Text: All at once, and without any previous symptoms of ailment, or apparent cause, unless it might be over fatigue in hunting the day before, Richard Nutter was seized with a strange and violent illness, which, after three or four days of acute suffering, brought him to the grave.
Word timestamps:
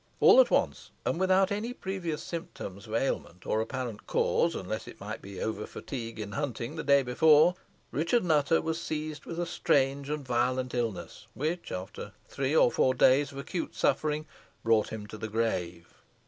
All 0.19 0.41
at 0.41 0.49
once, 0.49 0.89
and 1.05 1.19
without 1.19 1.51
any 1.51 1.73
previous 1.75 2.23
symptoms 2.23 2.87
of 2.87 2.95
ailment, 2.95 3.45
or 3.45 3.61
apparent 3.61 4.07
cause, 4.07 4.55
unless 4.55 4.87
it 4.87 4.99
might 4.99 5.21
be 5.21 5.39
over 5.39 5.67
fatigue 5.67 6.19
in 6.19 6.31
hunting 6.31 6.75
the 6.75 6.83
day 6.83 7.03
before, 7.03 7.53
Richard 7.91 8.23
Nutter 8.25 8.63
was 8.63 8.81
seized 8.81 9.27
with 9.27 9.39
a 9.39 9.45
strange 9.45 10.09
and 10.09 10.25
violent 10.25 10.73
illness, 10.73 11.27
which, 11.35 11.71
after 11.71 12.13
three 12.27 12.55
or 12.55 12.71
four 12.71 12.95
days 12.95 13.31
of 13.31 13.37
acute 13.37 13.75
suffering, 13.75 14.25
brought 14.63 14.89
him 14.91 15.05
to 15.05 15.19
the 15.19 15.29
grave. 15.29 15.93